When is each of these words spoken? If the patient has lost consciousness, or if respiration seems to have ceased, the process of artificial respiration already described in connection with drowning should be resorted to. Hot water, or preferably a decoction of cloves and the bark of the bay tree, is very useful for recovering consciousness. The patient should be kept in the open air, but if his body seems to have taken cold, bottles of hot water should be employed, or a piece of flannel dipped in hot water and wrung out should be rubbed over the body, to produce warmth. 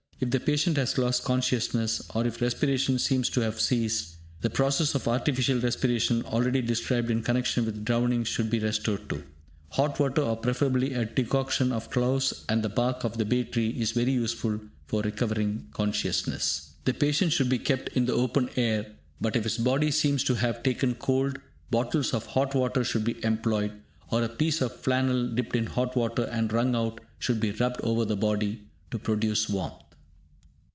If 0.23 0.29
the 0.29 0.39
patient 0.39 0.77
has 0.77 0.99
lost 0.99 1.23
consciousness, 1.23 1.99
or 2.13 2.27
if 2.27 2.41
respiration 2.43 2.99
seems 2.99 3.27
to 3.31 3.41
have 3.41 3.59
ceased, 3.59 4.17
the 4.41 4.51
process 4.51 4.93
of 4.93 5.07
artificial 5.07 5.57
respiration 5.57 6.21
already 6.25 6.61
described 6.61 7.09
in 7.09 7.23
connection 7.23 7.65
with 7.65 7.83
drowning 7.83 8.25
should 8.25 8.47
be 8.51 8.59
resorted 8.59 9.09
to. 9.09 9.23
Hot 9.71 9.99
water, 9.99 10.21
or 10.21 10.37
preferably 10.37 10.93
a 10.93 11.05
decoction 11.05 11.71
of 11.71 11.89
cloves 11.89 12.45
and 12.49 12.61
the 12.61 12.69
bark 12.69 13.03
of 13.03 13.17
the 13.17 13.25
bay 13.25 13.45
tree, 13.45 13.69
is 13.71 13.93
very 13.93 14.11
useful 14.11 14.59
for 14.85 15.01
recovering 15.01 15.65
consciousness. 15.73 16.73
The 16.85 16.93
patient 16.93 17.33
should 17.33 17.49
be 17.49 17.57
kept 17.57 17.89
in 17.97 18.05
the 18.05 18.13
open 18.13 18.51
air, 18.55 18.91
but 19.19 19.35
if 19.35 19.43
his 19.43 19.57
body 19.57 19.89
seems 19.89 20.23
to 20.25 20.35
have 20.35 20.61
taken 20.61 20.93
cold, 20.93 21.39
bottles 21.71 22.13
of 22.13 22.27
hot 22.27 22.53
water 22.53 22.83
should 22.83 23.05
be 23.05 23.17
employed, 23.25 23.71
or 24.11 24.21
a 24.21 24.29
piece 24.29 24.61
of 24.61 24.75
flannel 24.81 25.29
dipped 25.29 25.55
in 25.55 25.65
hot 25.65 25.95
water 25.95 26.25
and 26.25 26.53
wrung 26.53 26.75
out 26.75 27.01
should 27.17 27.39
be 27.39 27.53
rubbed 27.53 27.81
over 27.81 28.05
the 28.05 28.15
body, 28.15 28.61
to 28.91 28.99
produce 28.99 29.49
warmth. 29.49 29.77